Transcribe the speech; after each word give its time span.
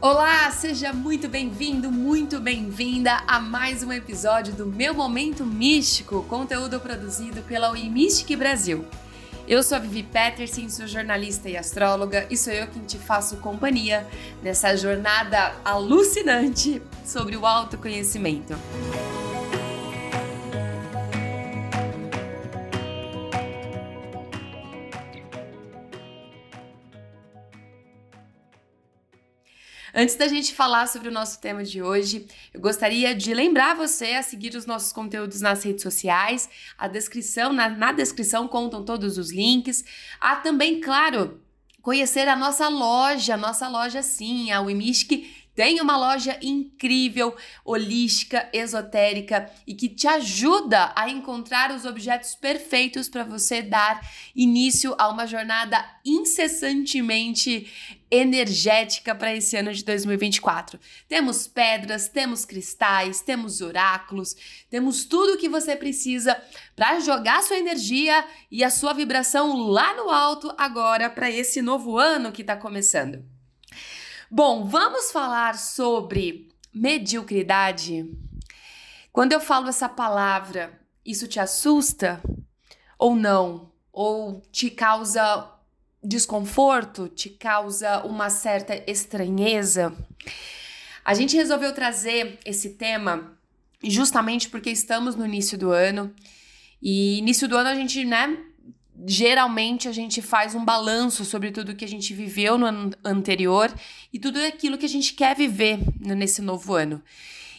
Olá, 0.00 0.48
seja 0.52 0.92
muito 0.92 1.28
bem-vindo, 1.28 1.90
muito 1.90 2.38
bem-vinda 2.38 3.20
a 3.26 3.40
mais 3.40 3.82
um 3.82 3.92
episódio 3.92 4.54
do 4.54 4.64
Meu 4.64 4.94
Momento 4.94 5.44
Místico, 5.44 6.22
conteúdo 6.28 6.78
produzido 6.78 7.42
pela 7.42 7.72
Mystic 7.72 8.38
Brasil. 8.38 8.84
Eu 9.48 9.60
sou 9.60 9.74
a 9.76 9.80
Vivi 9.80 10.04
Peterson, 10.04 10.68
sou 10.68 10.86
jornalista 10.86 11.48
e 11.48 11.56
astróloga 11.56 12.28
e 12.30 12.36
sou 12.36 12.52
eu 12.52 12.68
quem 12.68 12.84
te 12.84 12.96
faço 12.96 13.38
companhia 13.38 14.06
nessa 14.40 14.76
jornada 14.76 15.56
alucinante 15.64 16.80
sobre 17.04 17.36
o 17.36 17.44
autoconhecimento. 17.44 18.54
Antes 29.94 30.16
da 30.16 30.28
gente 30.28 30.54
falar 30.54 30.86
sobre 30.86 31.08
o 31.08 31.12
nosso 31.12 31.40
tema 31.40 31.64
de 31.64 31.82
hoje, 31.82 32.26
eu 32.52 32.60
gostaria 32.60 33.14
de 33.14 33.32
lembrar 33.32 33.74
você 33.74 34.12
a 34.14 34.22
seguir 34.22 34.54
os 34.54 34.66
nossos 34.66 34.92
conteúdos 34.92 35.40
nas 35.40 35.62
redes 35.62 35.82
sociais. 35.82 36.48
A 36.76 36.86
descrição, 36.86 37.52
na, 37.52 37.68
na 37.68 37.92
descrição 37.92 38.46
contam 38.46 38.84
todos 38.84 39.16
os 39.16 39.32
links. 39.32 39.84
Há 40.20 40.36
também, 40.36 40.80
claro, 40.80 41.40
conhecer 41.80 42.28
a 42.28 42.36
nossa 42.36 42.68
loja, 42.68 43.36
nossa 43.36 43.66
loja 43.66 44.02
sim, 44.02 44.50
a 44.50 44.60
Wimistic 44.60 45.37
tem 45.58 45.80
uma 45.80 45.96
loja 45.96 46.38
incrível, 46.40 47.36
holística, 47.64 48.48
esotérica 48.52 49.50
e 49.66 49.74
que 49.74 49.88
te 49.88 50.06
ajuda 50.06 50.92
a 50.94 51.10
encontrar 51.10 51.72
os 51.72 51.84
objetos 51.84 52.36
perfeitos 52.36 53.08
para 53.08 53.24
você 53.24 53.60
dar 53.60 54.00
início 54.36 54.94
a 54.96 55.08
uma 55.08 55.26
jornada 55.26 55.84
incessantemente 56.04 57.66
energética 58.08 59.16
para 59.16 59.34
esse 59.34 59.56
ano 59.56 59.74
de 59.74 59.84
2024. 59.84 60.78
Temos 61.08 61.48
pedras, 61.48 62.08
temos 62.08 62.44
cristais, 62.44 63.20
temos 63.20 63.60
oráculos, 63.60 64.36
temos 64.70 65.06
tudo 65.06 65.32
o 65.32 65.38
que 65.38 65.48
você 65.48 65.74
precisa 65.74 66.40
para 66.76 67.00
jogar 67.00 67.42
sua 67.42 67.58
energia 67.58 68.24
e 68.48 68.62
a 68.62 68.70
sua 68.70 68.92
vibração 68.92 69.56
lá 69.56 69.92
no 69.96 70.08
alto 70.08 70.54
agora 70.56 71.10
para 71.10 71.28
esse 71.28 71.60
novo 71.60 71.98
ano 71.98 72.30
que 72.30 72.42
está 72.42 72.56
começando. 72.56 73.37
Bom, 74.30 74.66
vamos 74.66 75.10
falar 75.10 75.56
sobre 75.56 76.48
mediocridade. 76.72 78.14
Quando 79.10 79.32
eu 79.32 79.40
falo 79.40 79.68
essa 79.68 79.88
palavra, 79.88 80.78
isso 81.02 81.26
te 81.26 81.40
assusta 81.40 82.20
ou 82.98 83.16
não? 83.16 83.72
Ou 83.90 84.42
te 84.52 84.68
causa 84.68 85.50
desconforto? 86.04 87.08
Te 87.08 87.30
causa 87.30 88.04
uma 88.04 88.28
certa 88.28 88.84
estranheza? 88.86 89.96
A 91.02 91.14
gente 91.14 91.34
resolveu 91.34 91.72
trazer 91.72 92.38
esse 92.44 92.74
tema 92.74 93.34
justamente 93.82 94.50
porque 94.50 94.68
estamos 94.68 95.16
no 95.16 95.24
início 95.24 95.56
do 95.56 95.70
ano. 95.70 96.14
E 96.82 97.16
início 97.16 97.48
do 97.48 97.56
ano 97.56 97.70
a 97.70 97.74
gente, 97.74 98.04
né, 98.04 98.44
geralmente 99.06 99.88
a 99.88 99.92
gente 99.92 100.20
faz 100.20 100.54
um 100.54 100.64
balanço 100.64 101.24
sobre 101.24 101.50
tudo 101.50 101.74
que 101.74 101.84
a 101.84 101.88
gente 101.88 102.12
viveu 102.12 102.58
no 102.58 102.66
ano 102.66 102.90
anterior 103.04 103.72
e 104.12 104.18
tudo 104.18 104.38
aquilo 104.40 104.78
que 104.78 104.86
a 104.86 104.88
gente 104.88 105.12
quer 105.14 105.36
viver 105.36 105.78
nesse 106.00 106.42
novo 106.42 106.74
ano. 106.74 107.02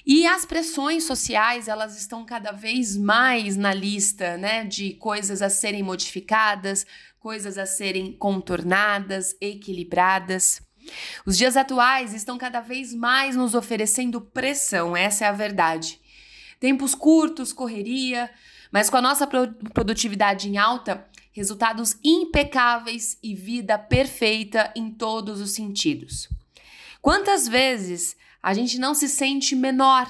E 0.06 0.26
as 0.26 0.46
pressões 0.46 1.04
sociais, 1.04 1.68
elas 1.68 1.98
estão 1.98 2.26
cada 2.26 2.52
vez 2.52 2.98
mais 2.98 3.56
na 3.56 3.74
lista, 3.74 4.38
né, 4.38 4.64
de 4.64 4.94
coisas 4.96 5.42
a 5.42 5.50
serem 5.50 5.84
modificadas, 5.84 6.86
coisas 7.20 7.58
a 7.58 7.66
serem 7.66 8.14
contornadas, 8.14 9.36
equilibradas. 9.40 10.62
Os 11.26 11.38
dias 11.38 11.56
atuais 11.56 12.14
estão 12.14 12.38
cada 12.38 12.60
vez 12.60 12.94
mais 12.94 13.36
nos 13.36 13.54
oferecendo 13.54 14.20
pressão, 14.20 14.98
essa 14.98 15.26
é 15.26 15.28
a 15.28 15.34
verdade. 15.34 16.00
Tempos 16.60 16.96
curtos, 16.96 17.54
correria, 17.54 18.32
mas 18.72 18.90
com 18.90 18.98
a 18.98 19.02
nossa 19.02 19.28
produtividade 19.28 20.50
em 20.50 20.58
alta, 20.58 21.08
resultados 21.40 21.96
impecáveis 22.04 23.18
e 23.24 23.34
vida 23.34 23.80
perfeita 23.80 24.74
em 24.76 24.92
todos 24.92 25.40
os 25.40 25.52
sentidos. 25.52 26.28
Quantas 27.02 27.48
vezes 27.48 28.18
a 28.44 28.54
gente 28.54 28.78
não 28.78 28.94
se 28.94 29.08
sente 29.08 29.56
menor, 29.56 30.06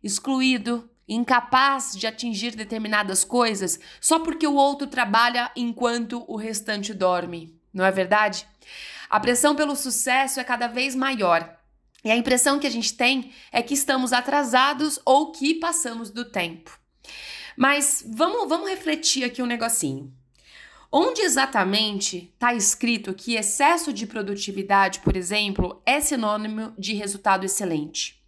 excluído, 0.00 0.88
incapaz 1.08 1.90
de 1.96 2.06
atingir 2.06 2.54
determinadas 2.54 3.24
coisas 3.24 3.80
só 4.00 4.20
porque 4.20 4.46
o 4.46 4.54
outro 4.54 4.86
trabalha 4.86 5.50
enquanto 5.56 6.24
o 6.28 6.36
restante 6.36 6.94
dorme, 6.94 7.52
não 7.74 7.84
é 7.84 7.90
verdade? 7.90 8.46
A 9.08 9.18
pressão 9.18 9.56
pelo 9.56 9.74
sucesso 9.74 10.38
é 10.38 10.44
cada 10.44 10.68
vez 10.68 10.94
maior. 10.94 11.52
E 12.04 12.12
a 12.12 12.16
impressão 12.16 12.60
que 12.60 12.66
a 12.68 12.70
gente 12.70 12.94
tem 12.94 13.32
é 13.50 13.60
que 13.60 13.74
estamos 13.74 14.12
atrasados 14.12 15.00
ou 15.04 15.32
que 15.32 15.56
passamos 15.56 16.10
do 16.10 16.24
tempo. 16.24 16.78
Mas 17.56 18.04
vamos, 18.06 18.48
vamos 18.48 18.70
refletir 18.70 19.24
aqui 19.24 19.42
um 19.42 19.46
negocinho. 19.46 20.19
Onde 20.92 21.22
exatamente 21.22 22.32
está 22.34 22.52
escrito 22.52 23.14
que 23.14 23.36
excesso 23.36 23.92
de 23.92 24.06
produtividade, 24.06 24.98
por 25.00 25.16
exemplo, 25.16 25.80
é 25.86 26.00
sinônimo 26.00 26.72
de 26.76 26.94
resultado 26.94 27.44
excelente? 27.44 28.20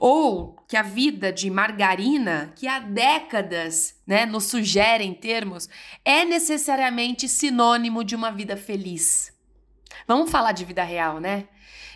Ou 0.00 0.56
que 0.66 0.76
a 0.76 0.82
vida 0.82 1.32
de 1.32 1.48
margarina, 1.48 2.52
que 2.56 2.66
há 2.66 2.80
décadas 2.80 4.00
né, 4.04 4.26
nos 4.26 4.44
sugerem 4.44 5.14
termos, 5.14 5.68
é 6.04 6.24
necessariamente 6.24 7.28
sinônimo 7.28 8.02
de 8.02 8.16
uma 8.16 8.32
vida 8.32 8.56
feliz? 8.56 9.32
Vamos 10.06 10.30
falar 10.30 10.50
de 10.50 10.64
vida 10.64 10.82
real, 10.82 11.20
né? 11.20 11.46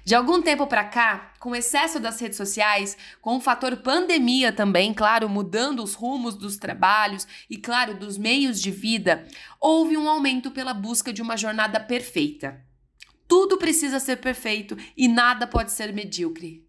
De 0.06 0.14
algum 0.14 0.40
tempo 0.40 0.68
para 0.68 0.84
cá, 0.84 1.32
com 1.40 1.50
o 1.50 1.56
excesso 1.56 1.98
das 1.98 2.20
redes 2.20 2.36
sociais, 2.36 2.96
com 3.20 3.38
o 3.38 3.40
fator 3.40 3.78
pandemia 3.78 4.52
também, 4.52 4.94
claro, 4.94 5.28
mudando 5.28 5.82
os 5.82 5.94
rumos 5.94 6.36
dos 6.36 6.56
trabalhos 6.56 7.26
e, 7.50 7.56
claro, 7.56 7.92
dos 7.92 8.16
meios 8.16 8.62
de 8.62 8.70
vida, 8.70 9.26
houve 9.60 9.96
um 9.96 10.08
aumento 10.08 10.52
pela 10.52 10.72
busca 10.72 11.12
de 11.12 11.20
uma 11.20 11.36
jornada 11.36 11.80
perfeita. 11.80 12.64
Tudo 13.26 13.58
precisa 13.58 13.98
ser 13.98 14.18
perfeito 14.18 14.76
e 14.96 15.08
nada 15.08 15.44
pode 15.44 15.72
ser 15.72 15.92
medíocre. 15.92 16.64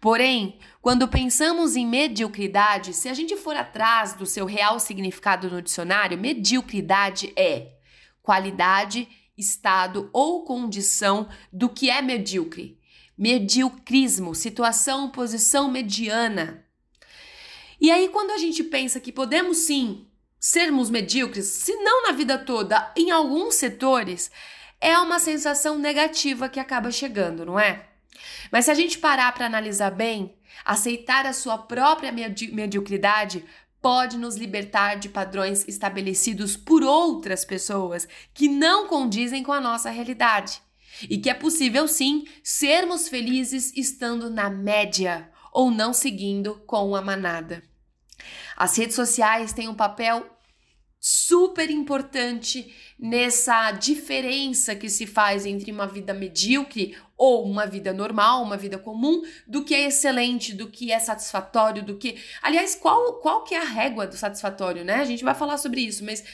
Porém, 0.00 0.56
quando 0.80 1.08
pensamos 1.08 1.74
em 1.74 1.84
mediocridade, 1.84 2.94
se 2.94 3.08
a 3.08 3.14
gente 3.14 3.36
for 3.36 3.56
atrás 3.56 4.14
do 4.14 4.24
seu 4.24 4.46
real 4.46 4.78
significado 4.78 5.50
no 5.50 5.60
dicionário, 5.60 6.16
mediocridade 6.16 7.32
é 7.34 7.72
qualidade 8.22 9.08
estado 9.36 10.10
ou 10.12 10.44
condição 10.44 11.28
do 11.52 11.68
que 11.68 11.90
é 11.90 12.02
medíocre. 12.02 12.78
Mediocrismo, 13.16 14.34
situação, 14.34 15.10
posição 15.10 15.70
mediana. 15.70 16.64
E 17.80 17.90
aí, 17.90 18.08
quando 18.08 18.30
a 18.30 18.38
gente 18.38 18.62
pensa 18.64 19.00
que 19.00 19.12
podemos 19.12 19.58
sim 19.58 20.06
sermos 20.38 20.88
medíocres, 20.88 21.46
se 21.46 21.74
não 21.76 22.04
na 22.04 22.12
vida 22.12 22.38
toda, 22.38 22.92
em 22.96 23.10
alguns 23.10 23.56
setores, 23.56 24.30
é 24.80 24.98
uma 24.98 25.18
sensação 25.18 25.78
negativa 25.78 26.48
que 26.48 26.58
acaba 26.58 26.90
chegando, 26.90 27.44
não 27.44 27.58
é? 27.58 27.86
Mas 28.50 28.64
se 28.64 28.70
a 28.70 28.74
gente 28.74 28.98
parar 28.98 29.32
para 29.32 29.46
analisar 29.46 29.90
bem, 29.90 30.34
aceitar 30.64 31.26
a 31.26 31.32
sua 31.32 31.58
própria 31.58 32.10
medi 32.10 32.52
mediocridade 32.52 33.44
pode 33.80 34.18
nos 34.18 34.36
libertar 34.36 34.96
de 34.96 35.08
padrões 35.08 35.66
estabelecidos 35.66 36.56
por 36.56 36.82
outras 36.82 37.44
pessoas 37.44 38.06
que 38.34 38.48
não 38.48 38.86
condizem 38.86 39.42
com 39.42 39.52
a 39.52 39.60
nossa 39.60 39.90
realidade. 39.90 40.60
E 41.08 41.16
que 41.18 41.30
é 41.30 41.34
possível 41.34 41.88
sim 41.88 42.24
sermos 42.42 43.08
felizes 43.08 43.72
estando 43.74 44.28
na 44.28 44.50
média 44.50 45.30
ou 45.52 45.70
não 45.70 45.92
seguindo 45.92 46.56
com 46.66 46.94
a 46.94 47.00
manada. 47.00 47.62
As 48.56 48.76
redes 48.76 48.94
sociais 48.94 49.52
têm 49.52 49.68
um 49.68 49.74
papel 49.74 50.28
super 51.00 51.70
importante 51.70 52.74
nessa 52.98 53.72
diferença 53.72 54.76
que 54.76 54.90
se 54.90 55.06
faz 55.06 55.46
entre 55.46 55.72
uma 55.72 55.86
vida 55.86 56.12
medíocre 56.12 56.94
ou 57.20 57.44
uma 57.44 57.66
vida 57.66 57.92
normal, 57.92 58.42
uma 58.42 58.56
vida 58.56 58.78
comum, 58.78 59.20
do 59.46 59.62
que 59.62 59.74
é 59.74 59.86
excelente, 59.86 60.54
do 60.54 60.70
que 60.70 60.90
é 60.90 60.98
satisfatório, 60.98 61.82
do 61.82 61.98
que. 61.98 62.18
Aliás, 62.40 62.74
qual, 62.74 63.20
qual 63.20 63.44
que 63.44 63.54
é 63.54 63.58
a 63.58 63.64
régua 63.64 64.06
do 64.06 64.16
satisfatório, 64.16 64.82
né? 64.86 64.94
A 64.94 65.04
gente 65.04 65.22
vai 65.22 65.34
falar 65.34 65.58
sobre 65.58 65.82
isso, 65.82 66.02
mas 66.02 66.24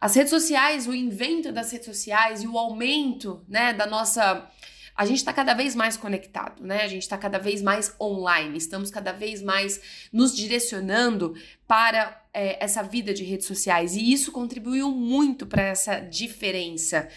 as 0.00 0.14
redes 0.14 0.30
sociais, 0.30 0.86
o 0.86 0.94
invento 0.94 1.50
das 1.50 1.72
redes 1.72 1.86
sociais 1.86 2.44
e 2.44 2.46
o 2.46 2.56
aumento, 2.56 3.44
né, 3.48 3.72
da 3.72 3.86
nossa 3.86 4.48
a 4.96 5.06
gente 5.06 5.16
está 5.16 5.32
cada 5.32 5.54
vez 5.54 5.74
mais 5.74 5.96
conectado, 5.96 6.62
né? 6.62 6.82
A 6.82 6.88
gente 6.88 7.02
está 7.02 7.16
cada 7.16 7.38
vez 7.38 7.62
mais 7.62 7.94
online, 7.98 8.56
estamos 8.58 8.90
cada 8.90 9.12
vez 9.12 9.42
mais 9.42 9.80
nos 10.12 10.36
direcionando 10.36 11.34
para 11.66 12.22
é, 12.32 12.62
essa 12.62 12.82
vida 12.82 13.12
de 13.14 13.24
redes 13.24 13.46
sociais 13.46 13.96
e 13.96 14.12
isso 14.12 14.30
contribuiu 14.30 14.90
muito 14.90 15.46
para 15.46 15.62
essa 15.62 15.98
diferença. 15.98 17.08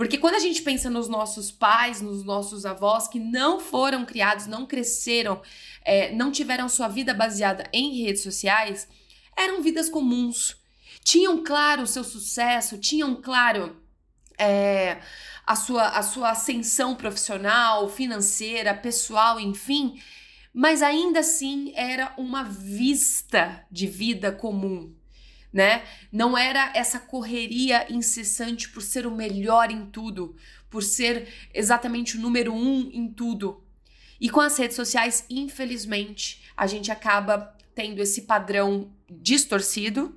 Porque 0.00 0.16
quando 0.16 0.36
a 0.36 0.38
gente 0.38 0.62
pensa 0.62 0.88
nos 0.88 1.08
nossos 1.08 1.50
pais, 1.50 2.00
nos 2.00 2.24
nossos 2.24 2.64
avós 2.64 3.06
que 3.06 3.20
não 3.20 3.60
foram 3.60 4.06
criados, 4.06 4.46
não 4.46 4.64
cresceram, 4.64 5.42
é, 5.84 6.10
não 6.14 6.32
tiveram 6.32 6.70
sua 6.70 6.88
vida 6.88 7.12
baseada 7.12 7.68
em 7.70 8.02
redes 8.02 8.22
sociais, 8.22 8.88
eram 9.36 9.60
vidas 9.60 9.90
comuns. 9.90 10.56
Tinham 11.04 11.44
claro 11.44 11.82
o 11.82 11.86
seu 11.86 12.02
sucesso, 12.02 12.78
tinham 12.78 13.14
claro 13.14 13.76
é, 14.38 15.02
a 15.46 15.54
sua, 15.54 15.88
a 15.88 16.02
sua 16.02 16.30
ascensão 16.30 16.96
profissional, 16.96 17.86
financeira, 17.86 18.72
pessoal, 18.72 19.38
enfim, 19.38 20.00
mas 20.50 20.80
ainda 20.80 21.20
assim 21.20 21.74
era 21.76 22.14
uma 22.16 22.42
vista 22.42 23.66
de 23.70 23.86
vida 23.86 24.32
comum, 24.32 24.94
né? 25.52 25.82
Não 26.12 26.36
era 26.36 26.72
essa 26.74 26.98
correria 26.98 27.86
incessante 27.92 28.68
por 28.68 28.82
ser 28.82 29.06
o 29.06 29.10
melhor 29.10 29.70
em 29.70 29.86
tudo, 29.86 30.36
por 30.68 30.82
ser 30.82 31.28
exatamente 31.52 32.16
o 32.16 32.20
número 32.20 32.52
um 32.52 32.90
em 32.92 33.08
tudo. 33.08 33.62
E 34.20 34.28
com 34.28 34.40
as 34.40 34.56
redes 34.58 34.76
sociais, 34.76 35.24
infelizmente, 35.30 36.42
a 36.56 36.66
gente 36.66 36.92
acaba 36.92 37.56
tendo 37.74 38.00
esse 38.00 38.22
padrão 38.22 38.92
distorcido 39.08 40.14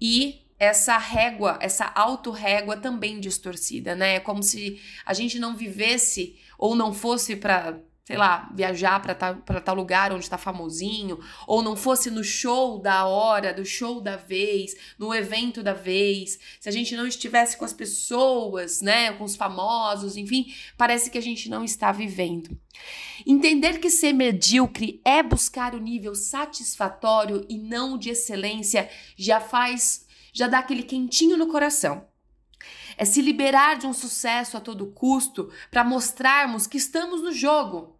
e 0.00 0.42
essa 0.58 0.98
régua, 0.98 1.58
essa 1.60 1.90
autorrégua 1.94 2.76
também 2.76 3.20
distorcida, 3.20 3.94
né? 3.94 4.16
É 4.16 4.20
como 4.20 4.42
se 4.42 4.80
a 5.04 5.14
gente 5.14 5.38
não 5.38 5.56
vivesse 5.56 6.36
ou 6.58 6.74
não 6.74 6.92
fosse 6.92 7.36
para 7.36 7.78
sei 8.04 8.18
lá, 8.18 8.50
viajar 8.54 9.00
para 9.00 9.14
tal, 9.14 9.74
lugar 9.74 10.12
onde 10.12 10.24
está 10.24 10.36
famosinho, 10.36 11.18
ou 11.46 11.62
não 11.62 11.74
fosse 11.74 12.10
no 12.10 12.22
show 12.22 12.78
da 12.78 13.06
hora, 13.06 13.54
do 13.54 13.64
show 13.64 13.98
da 13.98 14.14
vez, 14.14 14.76
no 14.98 15.14
evento 15.14 15.62
da 15.62 15.72
vez, 15.72 16.38
se 16.60 16.68
a 16.68 16.72
gente 16.72 16.94
não 16.96 17.06
estivesse 17.06 17.56
com 17.56 17.64
as 17.64 17.72
pessoas, 17.72 18.82
né, 18.82 19.12
com 19.12 19.24
os 19.24 19.34
famosos, 19.34 20.18
enfim, 20.18 20.54
parece 20.76 21.10
que 21.10 21.16
a 21.16 21.22
gente 21.22 21.48
não 21.48 21.64
está 21.64 21.90
vivendo. 21.92 22.54
Entender 23.26 23.78
que 23.78 23.88
ser 23.88 24.12
medíocre 24.12 25.00
é 25.02 25.22
buscar 25.22 25.74
o 25.74 25.80
nível 25.80 26.14
satisfatório 26.14 27.46
e 27.48 27.56
não 27.56 27.96
de 27.96 28.10
excelência 28.10 28.90
já 29.16 29.40
faz, 29.40 30.06
já 30.30 30.46
dá 30.46 30.58
aquele 30.58 30.82
quentinho 30.82 31.38
no 31.38 31.46
coração. 31.46 32.06
É 32.96 33.04
se 33.04 33.20
liberar 33.20 33.76
de 33.76 33.86
um 33.86 33.92
sucesso 33.92 34.56
a 34.56 34.60
todo 34.60 34.86
custo 34.92 35.50
para 35.70 35.82
mostrarmos 35.82 36.66
que 36.66 36.76
estamos 36.76 37.22
no 37.22 37.32
jogo, 37.32 37.93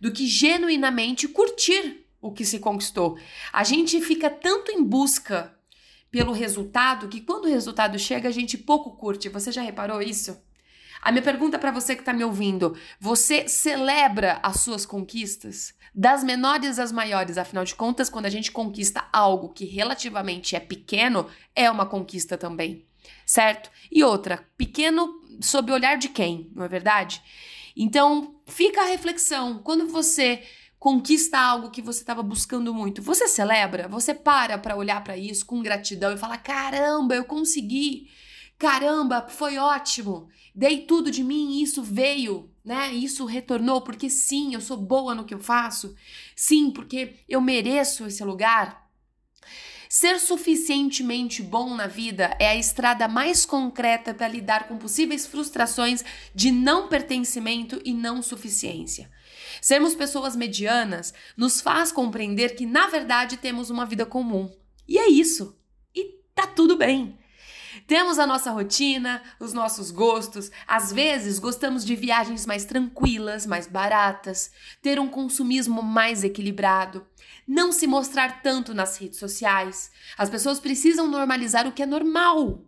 do 0.00 0.12
que 0.12 0.26
genuinamente 0.26 1.28
curtir 1.28 2.04
o 2.20 2.32
que 2.32 2.44
se 2.44 2.58
conquistou. 2.58 3.18
A 3.52 3.64
gente 3.64 4.00
fica 4.00 4.28
tanto 4.28 4.70
em 4.70 4.82
busca 4.82 5.54
pelo 6.10 6.32
resultado 6.32 7.08
que 7.08 7.20
quando 7.20 7.44
o 7.44 7.48
resultado 7.48 7.98
chega 7.98 8.28
a 8.28 8.32
gente 8.32 8.58
pouco 8.58 8.96
curte. 8.96 9.28
Você 9.28 9.52
já 9.52 9.62
reparou 9.62 10.00
isso? 10.02 10.40
A 11.00 11.12
minha 11.12 11.22
pergunta 11.22 11.58
para 11.58 11.70
você 11.70 11.94
que 11.94 12.02
está 12.02 12.12
me 12.12 12.24
ouvindo: 12.24 12.76
você 12.98 13.48
celebra 13.48 14.40
as 14.42 14.60
suas 14.60 14.84
conquistas? 14.84 15.74
Das 15.94 16.22
menores 16.22 16.78
às 16.78 16.92
maiores, 16.92 17.38
afinal 17.38 17.64
de 17.64 17.74
contas, 17.74 18.10
quando 18.10 18.26
a 18.26 18.30
gente 18.30 18.52
conquista 18.52 19.08
algo 19.12 19.48
que 19.48 19.64
relativamente 19.64 20.54
é 20.54 20.60
pequeno, 20.60 21.26
é 21.54 21.70
uma 21.70 21.86
conquista 21.86 22.36
também 22.36 22.88
certo? 23.24 23.70
E 23.90 24.02
outra, 24.02 24.44
pequeno 24.56 25.20
sob 25.40 25.70
o 25.70 25.74
olhar 25.74 25.96
de 25.96 26.08
quem, 26.08 26.50
não 26.54 26.64
é 26.64 26.68
verdade? 26.68 27.22
Então, 27.76 28.37
fica 28.48 28.82
a 28.82 28.86
reflexão. 28.86 29.60
Quando 29.62 29.86
você 29.86 30.42
conquista 30.78 31.38
algo 31.38 31.70
que 31.70 31.82
você 31.82 32.00
estava 32.00 32.22
buscando 32.22 32.72
muito, 32.72 33.02
você 33.02 33.28
celebra? 33.28 33.88
Você 33.88 34.14
para 34.14 34.58
para 34.58 34.76
olhar 34.76 35.02
para 35.02 35.16
isso 35.16 35.46
com 35.46 35.62
gratidão 35.62 36.12
e 36.12 36.18
fala: 36.18 36.36
"Caramba, 36.38 37.14
eu 37.14 37.24
consegui! 37.24 38.10
Caramba, 38.58 39.26
foi 39.28 39.56
ótimo! 39.58 40.28
Dei 40.54 40.86
tudo 40.86 41.10
de 41.10 41.22
mim 41.22 41.58
e 41.58 41.62
isso 41.62 41.82
veio, 41.82 42.50
né? 42.64 42.92
Isso 42.92 43.24
retornou 43.24 43.80
porque 43.82 44.10
sim, 44.10 44.54
eu 44.54 44.60
sou 44.60 44.76
boa 44.76 45.14
no 45.14 45.24
que 45.24 45.34
eu 45.34 45.40
faço. 45.40 45.94
Sim, 46.34 46.70
porque 46.70 47.16
eu 47.28 47.40
mereço 47.40 48.06
esse 48.06 48.24
lugar." 48.24 48.87
Ser 49.88 50.20
suficientemente 50.20 51.42
bom 51.42 51.74
na 51.74 51.86
vida 51.86 52.36
é 52.38 52.48
a 52.48 52.56
estrada 52.56 53.08
mais 53.08 53.46
concreta 53.46 54.12
para 54.12 54.28
lidar 54.28 54.68
com 54.68 54.76
possíveis 54.76 55.26
frustrações 55.26 56.04
de 56.34 56.50
não 56.50 56.88
pertencimento 56.88 57.80
e 57.84 57.94
não 57.94 58.20
suficiência. 58.22 59.10
Sermos 59.62 59.94
pessoas 59.94 60.36
medianas 60.36 61.14
nos 61.36 61.60
faz 61.60 61.90
compreender 61.90 62.54
que, 62.54 62.66
na 62.66 62.88
verdade, 62.88 63.38
temos 63.38 63.70
uma 63.70 63.86
vida 63.86 64.04
comum. 64.04 64.54
E 64.86 64.98
é 64.98 65.08
isso. 65.08 65.56
E 65.94 66.20
tá 66.34 66.46
tudo 66.46 66.76
bem. 66.76 67.18
Temos 67.88 68.18
a 68.18 68.26
nossa 68.26 68.50
rotina, 68.50 69.22
os 69.40 69.54
nossos 69.54 69.90
gostos. 69.90 70.50
Às 70.66 70.92
vezes 70.92 71.38
gostamos 71.38 71.86
de 71.86 71.96
viagens 71.96 72.44
mais 72.44 72.66
tranquilas, 72.66 73.46
mais 73.46 73.66
baratas, 73.66 74.52
ter 74.82 75.00
um 75.00 75.08
consumismo 75.08 75.82
mais 75.82 76.22
equilibrado, 76.22 77.06
não 77.46 77.72
se 77.72 77.86
mostrar 77.86 78.42
tanto 78.42 78.74
nas 78.74 78.98
redes 78.98 79.18
sociais. 79.18 79.90
As 80.18 80.28
pessoas 80.28 80.60
precisam 80.60 81.08
normalizar 81.08 81.66
o 81.66 81.72
que 81.72 81.82
é 81.82 81.86
normal. 81.86 82.62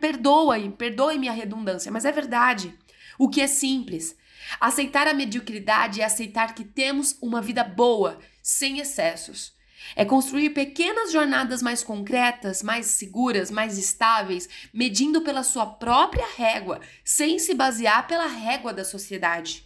Perdoe, 0.00 0.70
perdoe-me 0.70 1.28
a 1.28 1.32
redundância, 1.32 1.92
mas 1.92 2.06
é 2.06 2.10
verdade. 2.10 2.74
O 3.18 3.28
que 3.28 3.42
é 3.42 3.46
simples. 3.46 4.16
Aceitar 4.58 5.06
a 5.06 5.12
mediocridade 5.12 6.00
é 6.00 6.04
aceitar 6.04 6.54
que 6.54 6.64
temos 6.64 7.18
uma 7.20 7.42
vida 7.42 7.62
boa, 7.62 8.18
sem 8.42 8.78
excessos. 8.78 9.54
É 9.94 10.04
construir 10.04 10.50
pequenas 10.50 11.12
jornadas 11.12 11.62
mais 11.62 11.82
concretas, 11.82 12.62
mais 12.62 12.86
seguras, 12.86 13.50
mais 13.50 13.78
estáveis, 13.78 14.48
medindo 14.72 15.20
pela 15.20 15.42
sua 15.42 15.66
própria 15.66 16.26
régua, 16.36 16.80
sem 17.04 17.38
se 17.38 17.54
basear 17.54 18.06
pela 18.06 18.26
régua 18.26 18.72
da 18.72 18.84
sociedade. 18.84 19.64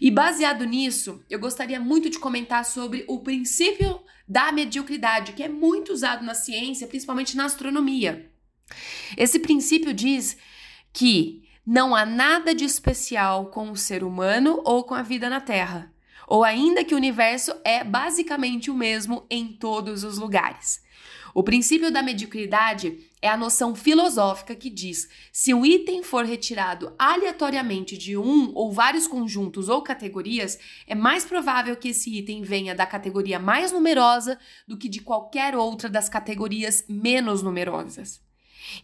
E 0.00 0.10
baseado 0.10 0.64
nisso, 0.64 1.22
eu 1.30 1.38
gostaria 1.38 1.80
muito 1.80 2.10
de 2.10 2.18
comentar 2.18 2.64
sobre 2.64 3.04
o 3.08 3.20
princípio 3.20 4.00
da 4.26 4.52
mediocridade, 4.52 5.32
que 5.32 5.42
é 5.42 5.48
muito 5.48 5.92
usado 5.92 6.24
na 6.24 6.34
ciência, 6.34 6.86
principalmente 6.86 7.36
na 7.36 7.44
astronomia. 7.44 8.30
Esse 9.16 9.38
princípio 9.38 9.94
diz 9.94 10.36
que 10.92 11.42
não 11.64 11.94
há 11.94 12.04
nada 12.04 12.54
de 12.54 12.64
especial 12.64 13.46
com 13.46 13.70
o 13.70 13.76
ser 13.76 14.02
humano 14.02 14.60
ou 14.64 14.84
com 14.84 14.94
a 14.94 15.02
vida 15.02 15.30
na 15.30 15.40
Terra 15.40 15.92
ou 16.28 16.44
ainda 16.44 16.84
que 16.84 16.94
o 16.94 16.96
universo 16.98 17.52
é 17.64 17.82
basicamente 17.82 18.70
o 18.70 18.74
mesmo 18.74 19.26
em 19.30 19.48
todos 19.48 20.04
os 20.04 20.18
lugares. 20.18 20.86
O 21.34 21.42
princípio 21.42 21.90
da 21.90 22.02
mediocridade 22.02 22.98
é 23.22 23.28
a 23.28 23.36
noção 23.36 23.74
filosófica 23.74 24.54
que 24.54 24.68
diz: 24.68 25.08
se 25.32 25.54
um 25.54 25.64
item 25.64 26.02
for 26.02 26.24
retirado 26.24 26.92
aleatoriamente 26.98 27.96
de 27.96 28.16
um 28.16 28.52
ou 28.54 28.72
vários 28.72 29.06
conjuntos 29.06 29.68
ou 29.68 29.82
categorias, 29.82 30.58
é 30.86 30.94
mais 30.94 31.24
provável 31.24 31.76
que 31.76 31.88
esse 31.88 32.14
item 32.16 32.42
venha 32.42 32.74
da 32.74 32.86
categoria 32.86 33.38
mais 33.38 33.72
numerosa 33.72 34.38
do 34.66 34.76
que 34.76 34.88
de 34.88 35.00
qualquer 35.00 35.56
outra 35.56 35.88
das 35.88 36.08
categorias 36.08 36.84
menos 36.88 37.42
numerosas. 37.42 38.20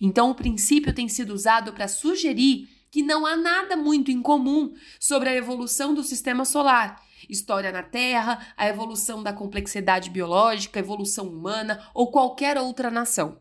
Então, 0.00 0.30
o 0.30 0.34
princípio 0.34 0.94
tem 0.94 1.08
sido 1.08 1.34
usado 1.34 1.72
para 1.72 1.88
sugerir 1.88 2.68
que 2.90 3.02
não 3.02 3.26
há 3.26 3.36
nada 3.36 3.76
muito 3.76 4.10
incomum 4.10 4.72
sobre 5.00 5.28
a 5.28 5.34
evolução 5.34 5.92
do 5.92 6.04
sistema 6.04 6.44
solar 6.44 7.03
história 7.28 7.72
na 7.72 7.82
Terra, 7.82 8.46
a 8.56 8.68
evolução 8.68 9.22
da 9.22 9.32
complexidade 9.32 10.10
biológica, 10.10 10.78
evolução 10.78 11.28
humana 11.28 11.88
ou 11.94 12.10
qualquer 12.10 12.58
outra 12.58 12.90
nação. 12.90 13.38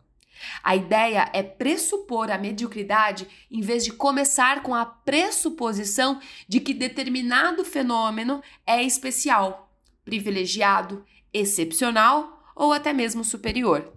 A 0.63 0.75
ideia 0.75 1.30
é 1.34 1.42
pressupor 1.42 2.30
a 2.32 2.38
mediocridade 2.38 3.28
em 3.50 3.62
vez 3.62 3.84
de 3.86 3.94
começar 3.94 4.63
com 4.63 4.74
a 4.74 4.86
pressuposição 4.86 6.20
de 6.48 6.60
que 6.60 6.74
determinado 6.74 7.63
fenômeno 7.63 8.42
é 8.66 8.82
especial, 8.82 9.72
privilegiado, 10.04 11.06
excepcional 11.34 12.44
ou 12.56 12.72
até 12.72 12.94
mesmo 12.94 13.24
superior. 13.24 13.94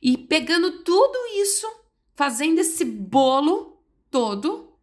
E 0.00 0.16
pegando 0.16 0.82
tudo 0.82 1.18
isso, 1.42 1.66
fazendo 2.14 2.58
esse 2.58 2.84
bolo 2.84 3.82
todo, 4.10 4.78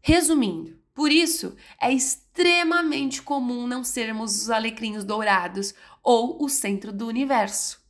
resumindo, 0.00 0.75
por 0.96 1.12
isso, 1.12 1.54
é 1.78 1.92
extremamente 1.92 3.20
comum 3.20 3.66
não 3.66 3.84
sermos 3.84 4.40
os 4.40 4.48
alecrinhos 4.48 5.04
dourados 5.04 5.74
ou 6.02 6.42
o 6.42 6.48
centro 6.48 6.90
do 6.90 7.06
universo. 7.06 7.84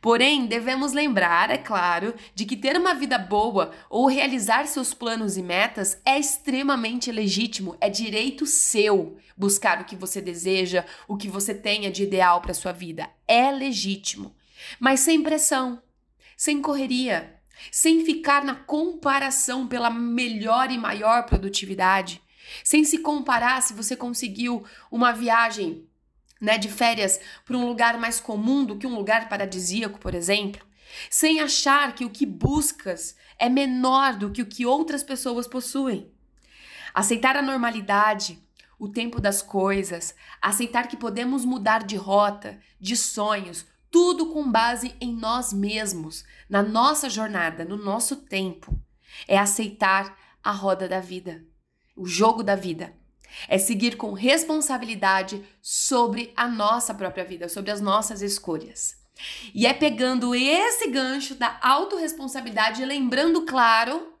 Porém, 0.00 0.46
devemos 0.46 0.92
lembrar, 0.92 1.48
é 1.48 1.56
claro, 1.56 2.12
de 2.34 2.44
que 2.44 2.56
ter 2.56 2.76
uma 2.76 2.92
vida 2.92 3.16
boa 3.16 3.70
ou 3.88 4.08
realizar 4.08 4.66
seus 4.66 4.92
planos 4.92 5.36
e 5.36 5.42
metas 5.44 6.02
é 6.04 6.18
extremamente 6.18 7.12
legítimo, 7.12 7.76
é 7.80 7.88
direito 7.88 8.44
seu 8.44 9.16
buscar 9.36 9.80
o 9.80 9.84
que 9.84 9.94
você 9.94 10.20
deseja, 10.20 10.84
o 11.06 11.16
que 11.16 11.28
você 11.28 11.54
tenha 11.54 11.88
de 11.88 12.02
ideal 12.02 12.40
para 12.40 12.52
sua 12.52 12.72
vida. 12.72 13.08
É 13.28 13.52
legítimo, 13.52 14.34
mas 14.80 14.98
sem 14.98 15.22
pressão, 15.22 15.80
sem 16.36 16.60
correria, 16.60 17.40
sem 17.70 18.04
ficar 18.04 18.44
na 18.44 18.56
comparação 18.56 19.68
pela 19.68 19.88
melhor 19.88 20.72
e 20.72 20.76
maior 20.76 21.26
produtividade 21.26 22.20
sem 22.64 22.84
se 22.84 22.98
comparar 22.98 23.62
se 23.62 23.74
você 23.74 23.96
conseguiu 23.96 24.64
uma 24.90 25.12
viagem 25.12 25.86
né, 26.40 26.56
de 26.56 26.68
férias 26.68 27.20
para 27.44 27.56
um 27.56 27.66
lugar 27.66 27.98
mais 27.98 28.20
comum 28.20 28.64
do 28.64 28.76
que 28.76 28.86
um 28.86 28.94
lugar 28.94 29.28
paradisíaco, 29.28 29.98
por 29.98 30.14
exemplo, 30.14 30.64
sem 31.10 31.40
achar 31.40 31.94
que 31.94 32.04
o 32.04 32.10
que 32.10 32.26
buscas 32.26 33.14
é 33.38 33.48
menor 33.48 34.16
do 34.16 34.30
que 34.30 34.42
o 34.42 34.46
que 34.46 34.66
outras 34.66 35.02
pessoas 35.02 35.46
possuem. 35.46 36.10
Aceitar 36.94 37.36
a 37.36 37.42
normalidade, 37.42 38.42
o 38.78 38.88
tempo 38.88 39.20
das 39.20 39.42
coisas, 39.42 40.14
aceitar 40.40 40.88
que 40.88 40.96
podemos 40.96 41.44
mudar 41.44 41.84
de 41.84 41.96
rota, 41.96 42.58
de 42.80 42.96
sonhos, 42.96 43.66
tudo 43.90 44.32
com 44.32 44.50
base 44.50 44.94
em 45.00 45.14
nós 45.14 45.52
mesmos, 45.52 46.24
na 46.48 46.62
nossa 46.62 47.08
jornada, 47.10 47.64
no 47.64 47.76
nosso 47.76 48.16
tempo. 48.16 48.78
É 49.28 49.38
aceitar 49.38 50.16
a 50.42 50.50
roda 50.50 50.88
da 50.88 51.00
vida, 51.00 51.44
o 52.00 52.06
jogo 52.06 52.42
da 52.42 52.56
vida. 52.56 52.94
É 53.46 53.58
seguir 53.58 53.96
com 53.96 54.12
responsabilidade 54.12 55.44
sobre 55.62 56.32
a 56.34 56.48
nossa 56.48 56.94
própria 56.94 57.24
vida, 57.24 57.48
sobre 57.48 57.70
as 57.70 57.80
nossas 57.80 58.22
escolhas. 58.22 58.96
E 59.54 59.66
é 59.66 59.74
pegando 59.74 60.34
esse 60.34 60.88
gancho 60.88 61.34
da 61.34 61.58
autorresponsabilidade 61.62 62.84
lembrando, 62.84 63.42
claro, 63.42 64.14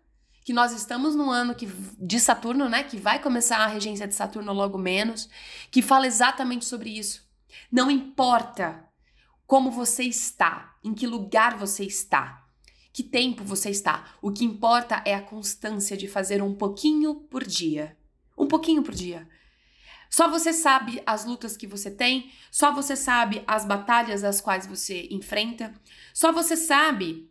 que 0.44 0.52
nós 0.52 0.72
estamos 0.72 1.14
no 1.14 1.30
ano 1.30 1.54
que, 1.54 1.66
de 1.98 2.20
Saturno, 2.20 2.68
né? 2.68 2.82
Que 2.82 2.98
vai 2.98 3.18
começar 3.18 3.58
a 3.58 3.66
regência 3.66 4.06
de 4.06 4.14
Saturno 4.14 4.52
logo 4.52 4.76
menos, 4.76 5.28
que 5.70 5.80
fala 5.80 6.06
exatamente 6.06 6.66
sobre 6.66 6.90
isso. 6.90 7.26
Não 7.72 7.90
importa 7.90 8.84
como 9.46 9.70
você 9.70 10.04
está, 10.04 10.76
em 10.84 10.94
que 10.94 11.06
lugar 11.06 11.56
você 11.56 11.84
está, 11.84 12.39
que 12.92 13.02
tempo 13.02 13.44
você 13.44 13.70
está. 13.70 14.14
O 14.20 14.32
que 14.32 14.44
importa 14.44 15.02
é 15.04 15.14
a 15.14 15.22
constância 15.22 15.96
de 15.96 16.08
fazer 16.08 16.42
um 16.42 16.54
pouquinho 16.54 17.14
por 17.14 17.44
dia. 17.44 17.96
Um 18.36 18.46
pouquinho 18.46 18.82
por 18.82 18.94
dia. 18.94 19.28
Só 20.10 20.28
você 20.28 20.52
sabe 20.52 21.02
as 21.06 21.24
lutas 21.24 21.56
que 21.56 21.68
você 21.68 21.88
tem, 21.88 22.32
só 22.50 22.74
você 22.74 22.96
sabe 22.96 23.44
as 23.46 23.64
batalhas 23.64 24.24
as 24.24 24.40
quais 24.40 24.66
você 24.66 25.06
enfrenta, 25.08 25.72
só 26.12 26.32
você 26.32 26.56
sabe 26.56 27.30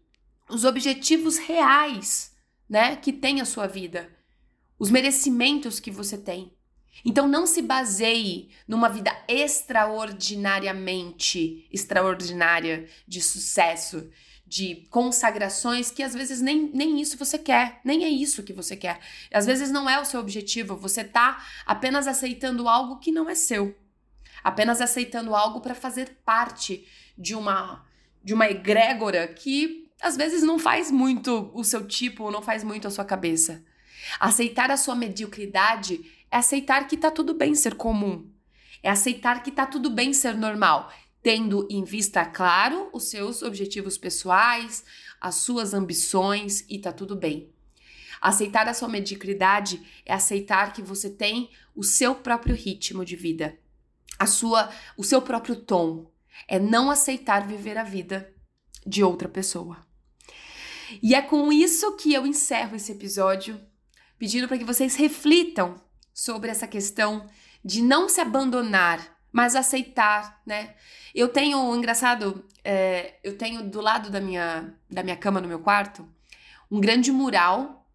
os 0.49 0.63
objetivos 0.63 1.37
reais, 1.37 2.33
né, 2.69 2.95
que 2.95 3.11
tem 3.11 3.41
a 3.41 3.45
sua 3.45 3.67
vida, 3.67 4.09
os 4.79 4.89
merecimentos 4.89 5.81
que 5.81 5.91
você 5.91 6.17
tem. 6.17 6.53
Então 7.03 7.27
não 7.27 7.45
se 7.45 7.61
baseie 7.61 8.49
numa 8.67 8.87
vida 8.87 9.11
extraordinariamente 9.27 11.67
extraordinária 11.71 12.87
de 13.05 13.21
sucesso, 13.21 14.09
de 14.49 14.87
consagrações 14.89 15.91
que 15.91 16.01
às 16.01 16.15
vezes 16.15 16.41
nem, 16.41 16.71
nem 16.73 16.99
isso 16.99 17.15
você 17.19 17.37
quer, 17.37 17.79
nem 17.85 18.03
é 18.03 18.09
isso 18.09 18.41
que 18.41 18.51
você 18.51 18.75
quer. 18.75 18.99
Às 19.31 19.45
vezes 19.45 19.69
não 19.69 19.87
é 19.87 20.01
o 20.01 20.05
seu 20.05 20.19
objetivo, 20.19 20.75
você 20.75 21.03
tá 21.03 21.45
apenas 21.67 22.07
aceitando 22.07 22.67
algo 22.67 22.97
que 22.97 23.11
não 23.11 23.29
é 23.29 23.35
seu. 23.35 23.77
Apenas 24.43 24.81
aceitando 24.81 25.35
algo 25.35 25.61
para 25.61 25.75
fazer 25.75 26.17
parte 26.25 26.83
de 27.15 27.35
uma 27.35 27.85
de 28.23 28.33
uma 28.33 28.49
egrégora 28.49 29.27
que 29.27 29.87
às 30.01 30.17
vezes 30.17 30.41
não 30.41 30.57
faz 30.57 30.89
muito 30.91 31.51
o 31.53 31.63
seu 31.63 31.87
tipo, 31.87 32.31
não 32.31 32.41
faz 32.41 32.63
muito 32.63 32.87
a 32.87 32.91
sua 32.91 33.05
cabeça. 33.05 33.63
Aceitar 34.19 34.71
a 34.71 34.77
sua 34.77 34.95
mediocridade 34.95 36.01
é 36.31 36.37
aceitar 36.37 36.87
que 36.87 36.97
tá 36.97 37.11
tudo 37.11 37.35
bem 37.35 37.53
ser 37.53 37.75
comum. 37.75 38.27
É 38.81 38.89
aceitar 38.89 39.43
que 39.43 39.51
tá 39.51 39.67
tudo 39.67 39.91
bem 39.91 40.11
ser 40.11 40.35
normal 40.35 40.91
tendo 41.21 41.67
em 41.69 41.83
vista, 41.83 42.25
claro, 42.25 42.89
os 42.93 43.09
seus 43.09 43.41
objetivos 43.41 43.97
pessoais, 43.97 44.83
as 45.19 45.35
suas 45.35 45.73
ambições 45.73 46.65
e 46.69 46.79
tá 46.79 46.91
tudo 46.91 47.15
bem. 47.15 47.51
Aceitar 48.21 48.67
a 48.67 48.73
sua 48.73 48.89
mediocridade 48.89 49.81
é 50.05 50.13
aceitar 50.13 50.73
que 50.73 50.81
você 50.81 51.09
tem 51.09 51.49
o 51.75 51.83
seu 51.83 52.15
próprio 52.15 52.55
ritmo 52.55 53.05
de 53.05 53.15
vida, 53.15 53.57
a 54.17 54.25
sua, 54.25 54.69
o 54.97 55.03
seu 55.03 55.21
próprio 55.21 55.55
tom. 55.55 56.11
É 56.47 56.57
não 56.57 56.89
aceitar 56.89 57.45
viver 57.45 57.77
a 57.77 57.83
vida 57.83 58.33
de 58.85 59.03
outra 59.03 59.27
pessoa. 59.27 59.85
E 61.01 61.13
é 61.13 61.21
com 61.21 61.51
isso 61.51 61.95
que 61.97 62.13
eu 62.13 62.25
encerro 62.25 62.75
esse 62.75 62.93
episódio, 62.93 63.59
pedindo 64.17 64.47
para 64.47 64.57
que 64.57 64.63
vocês 64.63 64.95
reflitam 64.95 65.75
sobre 66.13 66.49
essa 66.49 66.67
questão 66.67 67.27
de 67.63 67.81
não 67.81 68.07
se 68.07 68.21
abandonar 68.21 69.19
mas 69.31 69.55
aceitar, 69.55 70.41
né? 70.45 70.75
Eu 71.13 71.29
tenho, 71.29 71.75
engraçado, 71.75 72.45
é, 72.63 73.15
eu 73.23 73.37
tenho 73.37 73.63
do 73.69 73.81
lado 73.81 74.09
da 74.09 74.19
minha, 74.19 74.73
da 74.89 75.03
minha 75.03 75.15
cama 75.15 75.41
no 75.41 75.47
meu 75.47 75.59
quarto 75.59 76.07
um 76.71 76.79
grande 76.79 77.11
mural 77.11 77.87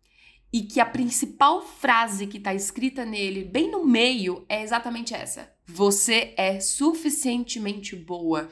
e 0.52 0.62
que 0.62 0.80
a 0.80 0.86
principal 0.86 1.62
frase 1.62 2.26
que 2.26 2.38
está 2.38 2.54
escrita 2.54 3.04
nele, 3.04 3.44
bem 3.44 3.70
no 3.70 3.84
meio, 3.84 4.44
é 4.48 4.62
exatamente 4.62 5.14
essa: 5.14 5.52
Você 5.66 6.34
é 6.36 6.60
suficientemente 6.60 7.96
boa. 7.96 8.50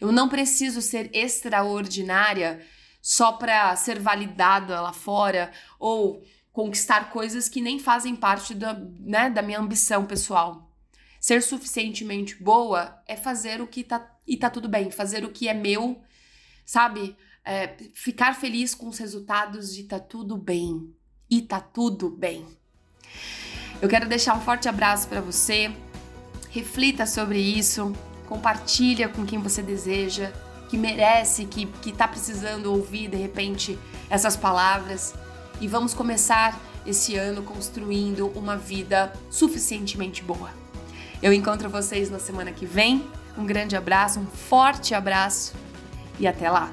Eu 0.00 0.12
não 0.12 0.28
preciso 0.28 0.80
ser 0.80 1.10
extraordinária 1.14 2.64
só 3.00 3.32
para 3.32 3.74
ser 3.76 3.98
validada 3.98 4.80
lá 4.80 4.92
fora 4.92 5.50
ou 5.78 6.22
conquistar 6.52 7.10
coisas 7.10 7.48
que 7.48 7.60
nem 7.60 7.78
fazem 7.78 8.14
parte 8.14 8.54
da, 8.54 8.74
né, 8.74 9.30
da 9.30 9.42
minha 9.42 9.58
ambição 9.58 10.04
pessoal. 10.04 10.67
Ser 11.28 11.42
suficientemente 11.42 12.42
boa 12.42 13.02
é 13.06 13.14
fazer 13.14 13.60
o 13.60 13.66
que 13.66 13.84
tá. 13.84 14.16
E 14.26 14.34
tá 14.34 14.48
tudo 14.48 14.66
bem, 14.66 14.90
fazer 14.90 15.26
o 15.26 15.28
que 15.28 15.46
é 15.46 15.52
meu, 15.52 16.00
sabe? 16.64 17.14
É, 17.44 17.76
ficar 17.92 18.34
feliz 18.34 18.74
com 18.74 18.88
os 18.88 18.96
resultados 18.96 19.76
e 19.76 19.82
tá 19.82 20.00
tudo 20.00 20.38
bem. 20.38 20.90
E 21.28 21.42
tá 21.42 21.60
tudo 21.60 22.08
bem. 22.08 22.46
Eu 23.82 23.90
quero 23.90 24.08
deixar 24.08 24.38
um 24.38 24.40
forte 24.40 24.70
abraço 24.70 25.06
para 25.06 25.20
você. 25.20 25.70
Reflita 26.48 27.04
sobre 27.04 27.38
isso, 27.38 27.92
compartilha 28.26 29.06
com 29.06 29.26
quem 29.26 29.38
você 29.38 29.62
deseja, 29.62 30.32
que 30.70 30.78
merece, 30.78 31.44
que, 31.44 31.66
que 31.66 31.92
tá 31.92 32.08
precisando 32.08 32.72
ouvir 32.72 33.10
de 33.10 33.18
repente 33.18 33.78
essas 34.08 34.34
palavras. 34.34 35.12
E 35.60 35.68
vamos 35.68 35.92
começar 35.92 36.58
esse 36.86 37.16
ano 37.16 37.42
construindo 37.42 38.28
uma 38.28 38.56
vida 38.56 39.12
suficientemente 39.30 40.22
boa. 40.22 40.67
Eu 41.22 41.32
encontro 41.32 41.68
vocês 41.68 42.10
na 42.10 42.18
semana 42.18 42.52
que 42.52 42.64
vem. 42.64 43.04
Um 43.36 43.44
grande 43.44 43.76
abraço, 43.76 44.20
um 44.20 44.26
forte 44.26 44.94
abraço 44.94 45.54
e 46.18 46.26
até 46.26 46.50
lá! 46.50 46.70